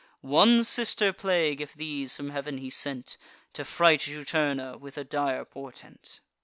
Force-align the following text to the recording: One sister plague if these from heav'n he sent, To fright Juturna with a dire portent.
One 0.31 0.63
sister 0.63 1.13
plague 1.13 1.61
if 1.61 1.75
these 1.75 2.15
from 2.17 2.31
heav'n 2.31 2.57
he 2.57 2.71
sent, 2.71 3.17
To 3.53 3.63
fright 3.63 3.99
Juturna 3.99 4.75
with 4.79 4.97
a 4.97 5.03
dire 5.03 5.45
portent. 5.45 6.21